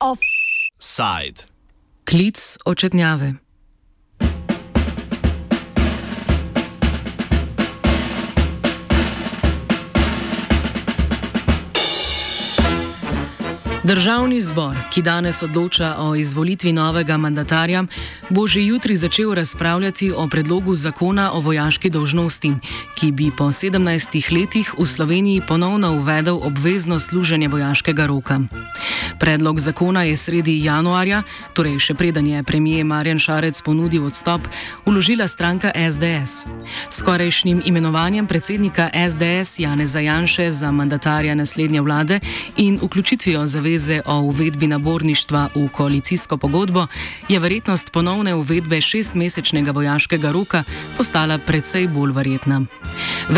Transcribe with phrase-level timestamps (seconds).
[0.00, 1.44] Offside.
[2.04, 3.45] Klic očetnjave.
[13.86, 17.84] Državni zbor, ki danes odloča o izvolitvi novega mandatarja,
[18.30, 22.50] bo že jutri začel razpravljati o predlogu zakona o vojaški dolžnosti,
[22.98, 28.40] ki bi po 17 letih v Sloveniji ponovno uvedel obvezno služenje vojaškega roka.
[29.18, 31.22] Predlog zakona je sredi januarja,
[31.54, 34.40] torej še preden je premijer Marjan Šarec ponudil odstop,
[34.84, 36.42] uložila stranka SDS.
[36.90, 42.20] Skorajšnjim imenovanjem predsednika SDS Jane Zajanše za mandatarja naslednje vlade
[42.56, 46.86] in vključitvijo zavez zaveze o uvedbi naborništva v koalicijsko pogodbo,
[47.28, 50.60] je verjetnost ponovne uvedbe šestmesečnega vojaškega roka
[50.96, 52.58] postala precej bolj verjetna.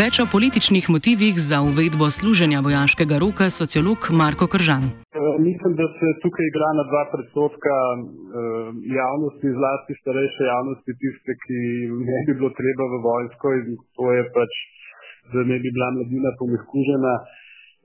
[0.01, 4.83] Več o političnih motivih za uvedbo služenja vojaškega roka sociolog Marko Kržan.
[5.49, 7.73] Mislim, da se tukaj igra na dva predsotka
[8.99, 11.59] javnosti, zlasti starejše javnosti, tiste, ki
[12.11, 14.51] ne bi bilo treba v vojsko in to je pač,
[15.31, 17.13] da ne bi bila mladina pomehkužena.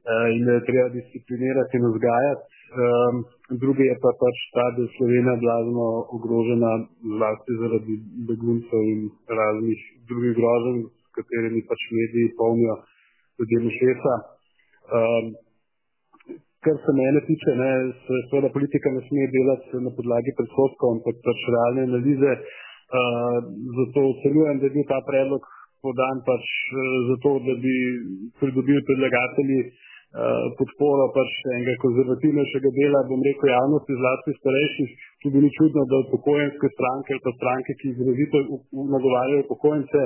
[0.04, 2.44] Eh, in da je treba disciplinirati in vzgajati.
[2.84, 3.14] Um,
[3.62, 6.72] drugi je pa pač ta, da je Slovenija blazno ogrožena
[7.14, 7.94] zlasti zaradi
[8.28, 9.00] beguncev in
[9.38, 12.74] raznih drugih groženj, s katerimi pač mediji polnijo
[13.38, 14.14] ljudem šesa.
[14.98, 15.24] Um,
[16.64, 17.72] kar se mene tiče, ne,
[18.04, 22.32] se seveda politika ne sme delati na podlagi predsotkov, ampak pač realne analize.
[22.92, 23.40] Uh,
[23.78, 25.42] zato ocenjujem, da je bil ta predlog
[25.84, 26.44] podan pač
[27.08, 27.74] zato, da bi
[28.40, 29.93] pridobili predlagatelji uh, Eh,
[30.58, 34.92] podporo pač enega konzervativnejšega dela, bom rekel, javnosti, zlasti starejših,
[35.24, 38.42] tudi ni čudno, da upokojenske stranke ali pa stranke, ki izrazito
[38.94, 40.04] nagovarjajo upokojence,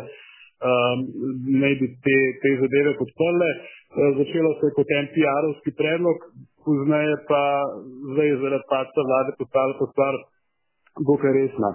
[0.65, 1.05] um,
[1.61, 3.51] ne bi te, te zadeve podprle.
[3.53, 6.25] Uh, začelo se je kot en PR-ovski predlog,
[6.65, 7.45] pozneje pa
[8.15, 10.15] zdaj zaradi padca vlade postala to stvar
[11.09, 11.71] dokaj resna.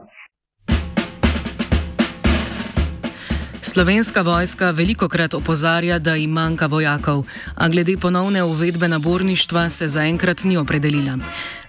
[3.73, 7.23] Slovenska vojska veliko krat opozarja, da jim manjka vojakov,
[7.57, 11.17] a glede ponovne uvedbe naborništva se zaenkrat ni opredelila.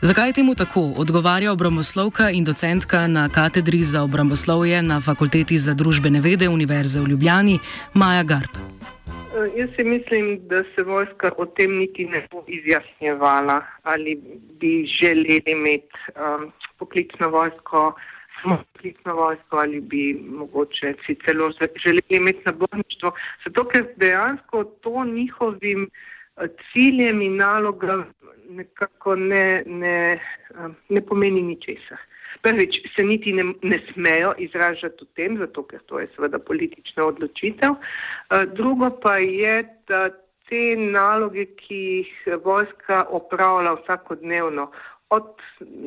[0.01, 6.21] Zakaj temu tako, odgovarja obramboslovka in docentka na katedri za obramboslovje na Fakulteti za družbene
[6.21, 7.59] vede Univerze v Ljubljani
[7.95, 8.53] Maja Garb.
[8.53, 14.21] Eh, jaz si mislim, da se vojska o tem niti ne bo izjasnjevala, ali
[14.61, 17.95] bi želeli imeti um, poklicno vojsko
[18.43, 21.51] smo poklicno vojsko ali bi mogoče si celo
[21.87, 23.13] želeli imeti naborništvo.
[23.45, 28.05] Zato, ker dejansko to njihovim eh, ciljem in nalogam
[28.49, 31.99] nekako ne, ne, eh, ne pomeni ničesar.
[32.43, 37.05] Prvič, se niti ne, ne smejo izražati o tem, zato ker to je seveda politična
[37.05, 37.71] odločitev.
[37.71, 40.11] Eh, drugo pa je, da
[40.49, 42.11] te naloge, ki jih
[42.45, 44.71] vojska opravlja vsakodnevno,
[45.15, 45.31] od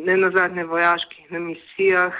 [0.07, 2.13] ne nazadnje vojaških na misijah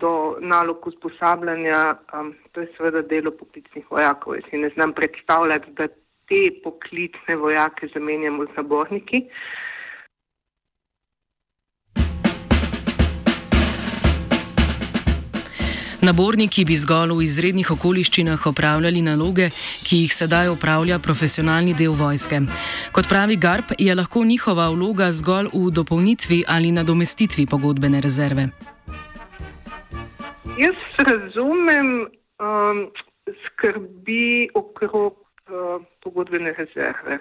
[0.00, 4.34] do nalog usposabljanja, um, to je seveda delo poklicnih vojakov.
[4.34, 5.88] Jaz si ne znam predstavljati, da
[6.28, 9.22] te poklicne vojake zamenjamo z naborniki.
[15.98, 19.48] Naborniki bi zgolj v izrednih okoliščinah opravljali naloge,
[19.82, 22.38] ki jih sedaj upravlja profesionalni del vojske.
[22.94, 28.48] Kot pravi Garb, je lahko njihova vloga zgolj v dopolnitvi ali nadomestitvi pogodbene rezerve.
[30.58, 30.78] Jaz
[31.10, 32.84] razumem um,
[33.42, 35.27] skrbi okrog
[36.02, 37.18] pogodbene rezerve.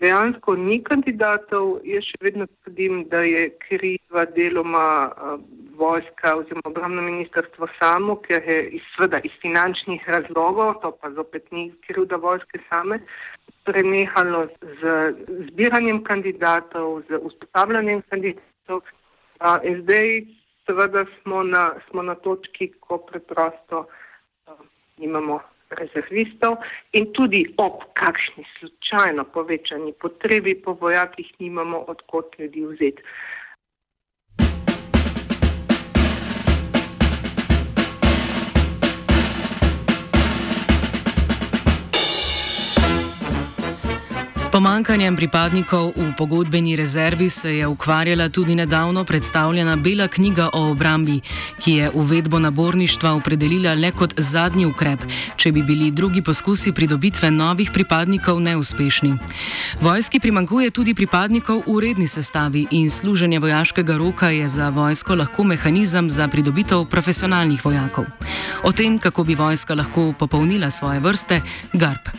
[0.00, 5.34] Dejansko ni kandidatov, jaz še vedno trdim, da je kriva deloma uh,
[5.80, 11.48] vojska oziroma obramno ministrstvo samo, ker je iz, sveda, iz finančnih razlogov, to pa zopet
[11.52, 13.00] ni krivda vojske same,
[13.68, 14.46] prenehalo
[14.80, 14.96] z
[15.50, 18.84] zbiranjem kandidatov, z usposabljanjem kandidatov.
[19.64, 20.20] In zdaj
[20.68, 24.60] seveda smo na, smo na točki, ko preprosto uh,
[24.98, 26.56] imamo rezervistov
[26.92, 33.02] in tudi ob kakšni slučajno povečani potrebi po vojakih nimamo odkot ljudi vzeti.
[44.50, 51.20] Pomankanjem pripadnikov v pogodbeni rezervi se je ukvarjala tudi nedavno predstavljena Bela knjiga o obrambi,
[51.58, 55.04] ki je uvedbo naborništva opredelila le kot zadnji ukrep,
[55.36, 59.14] če bi bili drugi poskusi pridobitve novih pripadnikov neuspešni.
[59.80, 65.44] Vojski primankuje tudi pripadnikov v redni sestavi in služenje vojaškega roka je za vojsko lahko
[65.44, 68.04] mehanizem za pridobitev profesionalnih vojakov.
[68.64, 71.40] O tem, kako bi vojska lahko popolnila svoje vrste,
[71.72, 72.10] Garb.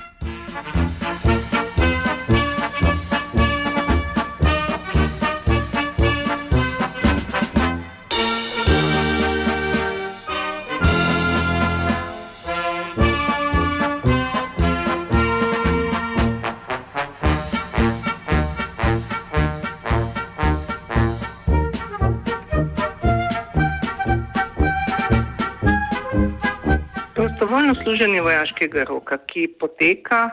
[27.62, 30.30] Prostovoljno služenje vojaškega roka, ki poteka,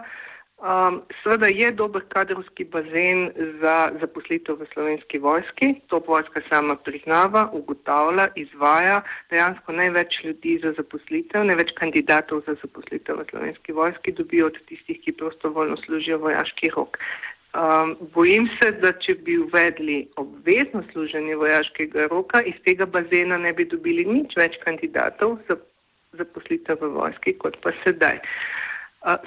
[0.59, 3.31] um, seveda je dober kadrovski bazen
[3.61, 5.75] za zaposlitev v slovenski vojski.
[5.89, 9.03] To vojska sama priznava, ugotavlja, izvaja.
[9.31, 15.01] Dejansko največ ljudi za zaposlitev, največ kandidatov za zaposlitev v slovenski vojski dobijo od tistih,
[15.05, 16.97] ki prostovoljno služijo vojaški rok.
[17.53, 23.53] Um, bojim se, da če bi uvedli obvezno služenje vojaškega roka, iz tega bazena ne
[23.53, 25.57] bi dobili nič več kandidatov za
[26.13, 28.21] zaposlitev v vojski, kot pa sedaj.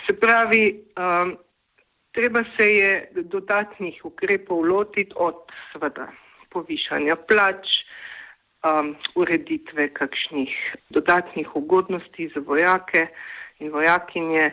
[0.06, 0.84] Se pravi,
[2.12, 2.92] treba se je
[3.32, 6.10] dodatnih ukrepov lotiti od sveda
[6.52, 7.68] povišanja plač,
[8.64, 10.52] um, ureditve kakšnih
[10.90, 13.08] dodatnih ugodnosti za vojake
[13.60, 14.52] in vojakinje,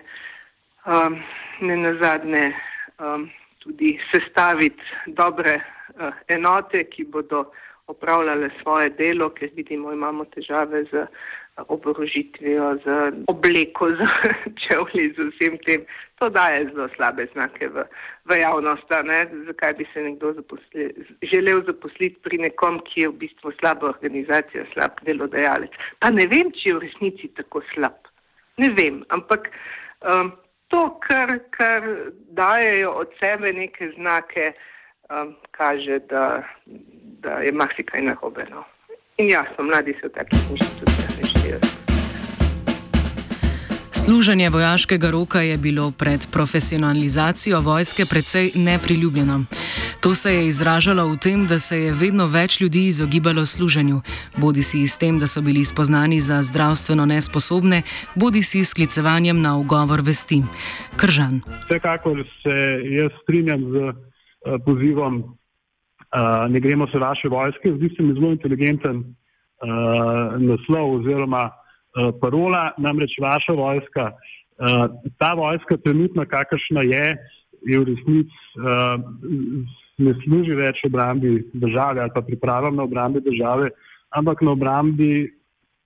[0.86, 1.18] um,
[1.60, 2.52] ne nazadnje
[2.98, 7.50] um, tudi sestaviti dobre uh, enote, ki bodo
[7.88, 11.06] opravljale svoje delo, ker vidimo, imamo težave z
[11.68, 12.86] oborožitvijo, z
[13.26, 14.00] obleko, z
[14.62, 15.84] čevlji, z vsem tem.
[16.18, 17.84] To daje zelo slabe znake v,
[18.24, 18.90] v javnost.
[19.46, 20.90] Zakaj bi se nekdo zaposli,
[21.22, 25.74] želel zaposliti pri nekom, ki je v bistvu slaba organizacija, slab delodajalec.
[25.98, 28.10] Pa ne vem, če je v resnici tako slab.
[28.58, 29.50] Ne vem, ampak
[30.02, 30.32] um,
[30.68, 31.86] to, kar, kar
[32.34, 34.52] dajejo od sebe neke znake,
[35.10, 36.42] um, kaže, da,
[37.22, 38.46] da je marsikaj narobe.
[38.50, 38.66] No.
[39.18, 41.58] In jasno, mladi so v takih inštitucijah neštejo.
[43.92, 49.44] Služenje vojaškega roka je bilo pred profesionalizacijo vojske precej nepriljubljeno.
[50.00, 54.00] To se je izražalo v tem, da se je vedno več ljudi izogibalo služenju,
[54.36, 57.82] bodi si s tem, da so bili spoznani za zdravstveno nesposobne,
[58.14, 60.42] bodi si s klicevanjem na ugovor vesti.
[60.96, 61.40] Kržan.
[61.66, 63.94] Vsekakor se jaz strinjam z uh,
[64.64, 65.37] pozivom
[66.14, 72.12] uh, ne gremo se vaše vojske, zdi se mi zelo inteligenten uh, naslov oziroma uh,
[72.20, 74.12] parola, namreč vaša vojska.
[74.58, 74.86] Uh,
[75.18, 77.16] ta vojska trenutno, kakršna je,
[77.66, 79.00] je v resnici uh,
[79.98, 83.70] ne služi več obrambi države ali pa pripravam na obrambi države,
[84.10, 85.28] ampak na obrambi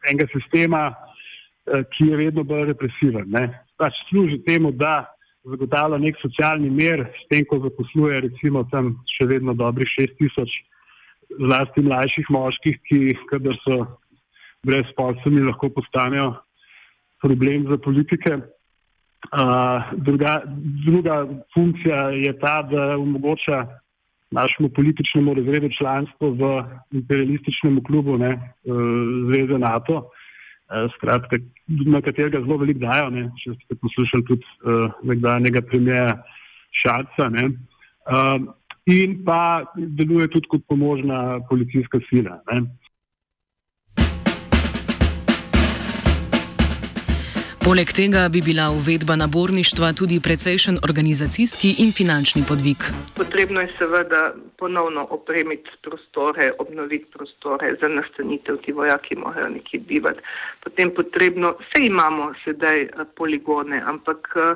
[0.09, 3.29] enega sistema, uh, ki je vedno bolj represiven.
[3.31, 3.49] Ne.
[3.77, 5.12] Pač služi temu, da
[5.45, 10.63] zagotavlja nek socialni mir, s tem, ko zaposluje recimo tam še vedno dobrih šest tisoč
[11.41, 13.01] zlasti mlajših moških, ki,
[13.31, 13.85] kadar so
[14.67, 16.35] brez sposobni, lahko postanejo
[17.23, 18.39] problem za politike.
[19.33, 20.43] Uh, druga,
[20.85, 21.23] druga
[21.55, 23.67] funkcija je ta, da omogoča
[24.35, 26.51] našemu političnemu razredu članstvo v
[26.91, 28.83] imperialističnem klubu ne, uh,
[29.29, 30.11] Zveze NATO.
[30.73, 31.37] Eh, skratka,
[31.69, 33.11] na katerega zelo veliko dajo.
[33.13, 33.27] Ne?
[33.37, 36.15] Če ste poslušali tudi uh, nekdanjega premijeja
[36.73, 37.29] Šaca.
[37.29, 38.47] Uh,
[38.89, 42.39] in pa deluje tudi kot pomožna policijska sila.
[42.49, 42.63] Ne?
[47.63, 52.81] Poleg tega bi bila uvedba naborništva tudi precejšen organizacijski in finančni podvig.
[53.15, 60.21] Potrebno je seveda ponovno opremiti prostore, obnoviti prostore za nastanitev, ti vojaki morajo nekje bivati.
[60.65, 64.55] Potem potrebno, vse imamo sedaj eh, poligone, ampak eh,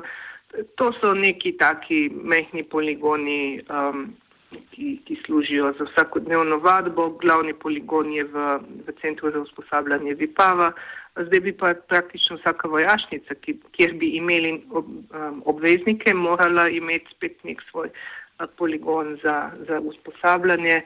[0.75, 3.61] to so neki taki mehni poligoni.
[3.69, 4.15] Um,
[4.49, 7.09] ki, ki služijo za vsakodnevno vadbo.
[7.09, 8.45] Glavni poligon je v,
[8.87, 10.71] v centru za usposabljanje Vipava.
[11.17, 17.09] Zdaj bi pa praktično vsaka vojašnica, ki, kjer bi imeli ob, um, obveznike, morala imeti
[17.15, 20.81] spet nek svoj uh, poligon za, za usposabljanje.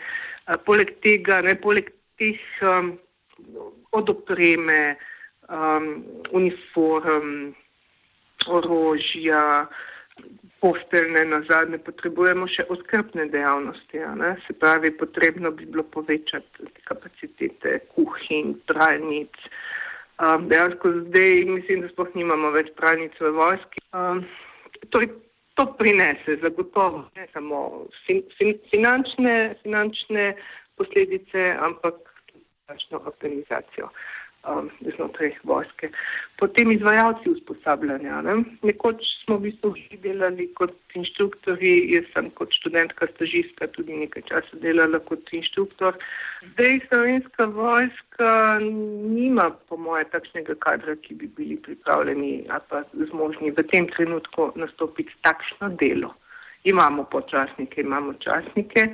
[0.48, 1.91] Uh, poleg tega, ne poleg
[2.22, 2.94] teh um,
[3.91, 4.96] od opreme,
[5.50, 7.51] um, uniform,
[8.48, 9.68] orožja,
[10.62, 14.03] posteljne na zadnje, potrebujemo še oskrbne dejavnosti.
[14.46, 19.41] Se pravi, potrebno bi bilo povečati kapacitete kuhinj, pralnic.
[20.22, 23.82] Um, dejansko zdaj mislim, da sploh nimamo več pralnic v vojski.
[23.98, 24.22] Um,
[24.94, 25.10] torej,
[25.58, 30.32] to prinese zagotovo ne samo fin, fin, finančne, finančne
[30.77, 31.98] posledice, ampak
[32.70, 33.89] tudi organizacijo
[34.50, 35.90] um, znotraj vojske.
[36.40, 38.22] Potem izvajalci usposabljanja.
[38.22, 38.36] Ne?
[38.62, 44.62] Nekoč smo v bistvu delali kot inštruktori, jaz sem kot študentka, stažistka tudi nekaj časa
[44.64, 45.98] delala kot inštruktor.
[46.54, 53.52] Zdaj slovenska vojska nima, po moje, takšnega kadra, ki bi bili pripravljeni ali pa zmožni
[53.52, 56.14] v tem trenutku nastopiti takšno delo.
[56.64, 58.90] Imamo počasnike, imamo časnike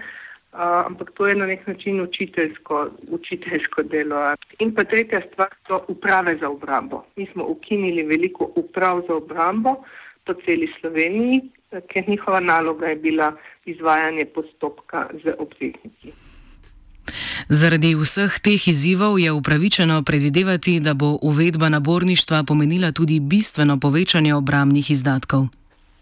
[0.58, 4.36] ampak to je na nek način učiteljsko, učiteljsko delo.
[4.60, 7.04] In pa tretja stvar so uprave za obrambo.
[7.16, 9.76] Mi smo ukinili veliko uprav za obrambo
[10.26, 11.42] po celi Sloveniji,
[11.94, 13.34] ker njihova naloga je bila
[13.66, 16.12] izvajanje postopka z obvezniki.
[17.50, 24.36] Zaradi vseh teh izzivov je upravičeno predvidevati, da bo uvedba naborništva pomenila tudi bistveno povečanje
[24.36, 25.48] obramnih izdatkov.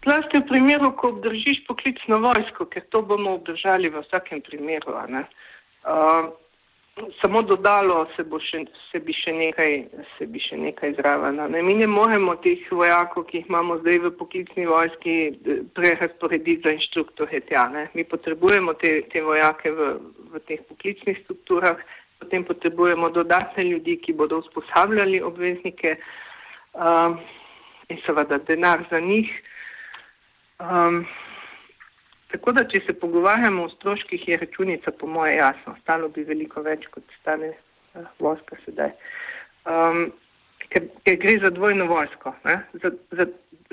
[0.06, 4.94] Zlasti v primeru, ko obdržiš poklicno vojsko, ker to bomo obdržali v vsakem primeru.
[4.94, 6.30] Uh,
[7.20, 8.60] samo dodalo se, še,
[8.90, 9.74] se, bi še nekaj,
[10.16, 11.40] se bi še nekaj zraven.
[11.50, 11.62] Ne?
[11.62, 15.16] Mi ne moremo teh vojakov, ki jih imamo zdaj v poklicni vojski,
[15.74, 17.66] prerasporediti za inštruktorje tja.
[17.74, 17.88] Ne?
[17.98, 19.90] Mi potrebujemo te, te vojake v,
[20.36, 21.82] v teh poklicnih strukturah,
[22.22, 27.18] potem potrebujemo dodatne ljudi, ki bodo usposabljali obveznike uh,
[27.90, 29.34] in seveda denar za njih.
[30.58, 31.02] Um,
[32.32, 35.76] tako da, če se pogovarjamo o stroških, je računica po moje jasno.
[35.82, 38.94] Stalo bi veliko več, kot stane uh, vojska sedaj.
[39.66, 40.06] Um,
[40.68, 42.34] ker, ker gre za dvojno vojsko,
[42.82, 43.26] za, za,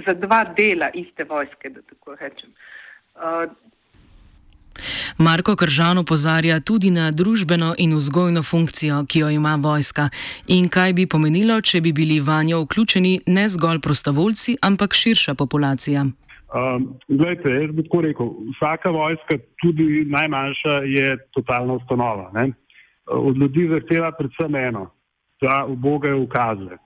[0.05, 2.51] za dva dela iste vojske, da tako rečem.
[3.15, 3.47] Uh,
[5.17, 10.09] Marko Kržan opozarja tudi na družbeno in vzgojno funkcijo, ki jo ima vojska
[10.47, 16.05] in kaj bi pomenilo, če bi bili vanjo vključeni ne zgolj prostovoljci, ampak širša populacija.
[16.53, 22.29] Um, Glejte, jaz bi tako rekel, vsaka vojska, tudi najmanjša, je totalna ustanova.
[22.33, 22.51] Ne?
[23.09, 24.91] Od ljudi zahteva predvsem eno,
[25.41, 26.77] da ubogajo ukaze.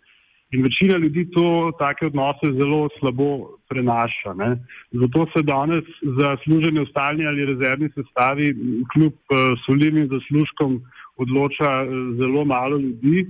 [0.55, 4.33] In večina ljudi to take odnose zelo slabo prenaša.
[4.33, 4.49] Ne?
[4.91, 5.83] Zato se danes
[6.17, 8.53] za služenje v stalni ali rezervni sestavi,
[8.93, 10.81] kljub uh, solidnim zaslužkom,
[11.17, 13.27] odloča uh, zelo malo ljudi.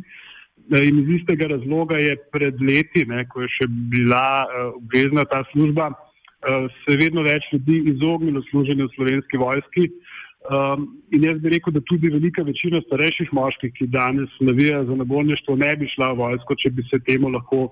[0.70, 5.42] In iz istega razloga je pred leti, ne, ko je še bila uh, obvezna ta
[5.52, 6.07] služba, Eh,
[6.46, 9.90] se je vedno več ljudi izognilo služenju v slovenski vojski.
[10.48, 14.96] Um, in jaz bi rekel, da tudi velika večina starejših moških, ki danes navijajo za
[14.96, 17.66] naborništvo, ne bi šla v vojsko, če bi se temu lahko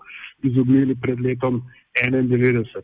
[0.43, 1.62] izognili pred letom
[2.01, 2.84] 1991.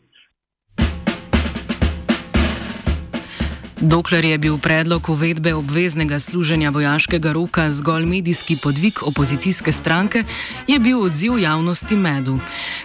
[3.82, 10.22] Dokler je bil predlog uvedbe obveznega služenja vojaškega roka zgolj medijski podvig opozicijske stranke,
[10.66, 12.38] je bil odziv javnosti medu.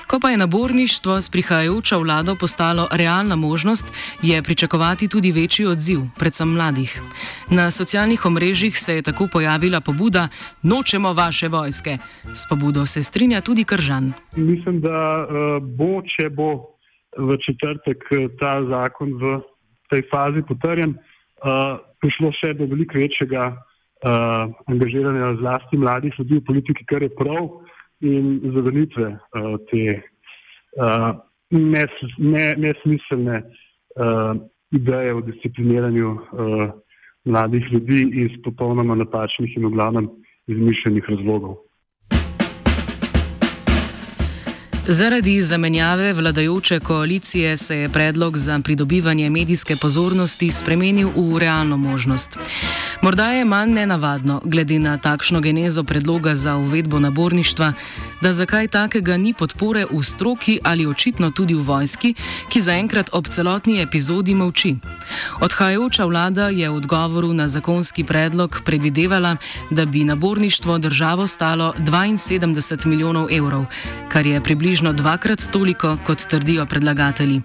[0.08, 3.86] Ko pa je naborništvo s prihajajočo vlado postalo realna možnost,
[4.22, 7.02] je pričakovati tudi večji odziv, predvsem mladih.
[7.50, 10.28] Na socialnih omrežjih se je tako pojavila pobuda:
[10.62, 11.98] Nočemo vaše vojske.
[12.34, 14.14] S pobudo se strinja tudi Kržan.
[14.36, 16.78] Mislim, da uh, bo, če bo
[17.18, 19.40] v četrtek eh, ta zakon v
[19.90, 26.46] tej fazi potrjen, uh, prišlo še do veliko večjega uh, angažiranja zlasti mladih ljudi v
[26.50, 27.50] politiki, kar je prav
[28.02, 30.02] in zavrnitve uh, te
[30.78, 31.12] uh,
[31.52, 32.58] nesmiselne
[33.24, 33.42] ne, ne
[33.96, 34.36] uh,
[34.72, 36.68] ideje o discipliniranju uh,
[37.26, 40.10] mladih ljudi iz popolnoma napačnih in v glavnem
[40.48, 41.67] izmišljenih razlogov.
[44.90, 52.38] Zaradi zamenjave vladajoče koalicije se je predlog za pridobivanje medijske pozornosti spremenil v realno možnost.
[53.02, 57.74] Morda je manj nenavadno, glede na takšno genezo predloga za uvedbo naborništva,
[58.22, 62.14] da zakaj takega ni podpore v stroki ali očitno tudi v vojski,
[62.50, 64.76] ki zaenkrat ob celotni epizodi molči.
[65.42, 69.36] Odhajajoča vlada je v odgovoru na zakonski predlog predvidevala,
[69.70, 73.66] da bi naborništvo državo stalo 72 milijonov evrov,
[74.10, 77.42] kar je približno dvakrat toliko, kot trdijo predlagatelji.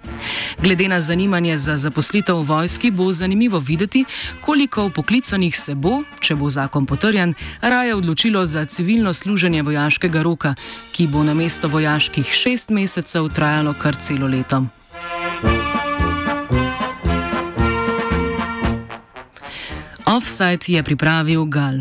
[0.62, 4.04] Glede na zanimanje za zaposlitev v vojski bo zanimivo videti,
[4.40, 10.54] koliko poklicanih se bo, če bo zakon potrjen, raje odločilo za civilno služenje vojaškega roka,
[10.92, 14.66] ki bo na mesto vojaških šest mesecev trajalo kar celo leto.
[20.06, 21.80] Offside je pripravil Gal.